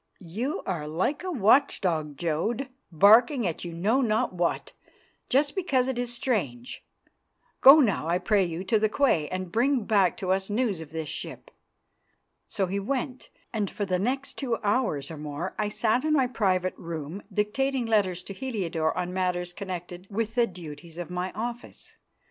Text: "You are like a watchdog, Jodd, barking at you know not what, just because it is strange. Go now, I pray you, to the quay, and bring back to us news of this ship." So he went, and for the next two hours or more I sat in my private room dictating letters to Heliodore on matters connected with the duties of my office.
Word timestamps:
"You 0.17 0.63
are 0.65 0.87
like 0.87 1.23
a 1.23 1.29
watchdog, 1.31 2.17
Jodd, 2.17 2.69
barking 2.91 3.45
at 3.45 3.63
you 3.63 3.71
know 3.71 4.01
not 4.01 4.33
what, 4.33 4.71
just 5.29 5.55
because 5.55 5.87
it 5.87 5.99
is 5.99 6.11
strange. 6.11 6.83
Go 7.61 7.79
now, 7.79 8.07
I 8.07 8.17
pray 8.17 8.43
you, 8.43 8.63
to 8.63 8.79
the 8.79 8.89
quay, 8.89 9.29
and 9.29 9.51
bring 9.51 9.83
back 9.83 10.17
to 10.17 10.31
us 10.31 10.49
news 10.49 10.81
of 10.81 10.89
this 10.89 11.07
ship." 11.09 11.51
So 12.47 12.65
he 12.65 12.79
went, 12.79 13.29
and 13.53 13.69
for 13.69 13.85
the 13.85 13.99
next 13.99 14.39
two 14.39 14.57
hours 14.63 15.11
or 15.11 15.17
more 15.17 15.53
I 15.59 15.69
sat 15.69 16.03
in 16.03 16.13
my 16.13 16.25
private 16.25 16.73
room 16.77 17.21
dictating 17.31 17.85
letters 17.85 18.23
to 18.23 18.33
Heliodore 18.33 18.97
on 18.97 19.13
matters 19.13 19.53
connected 19.53 20.07
with 20.09 20.33
the 20.33 20.47
duties 20.47 20.97
of 20.97 21.11
my 21.11 21.31
office. 21.33 21.91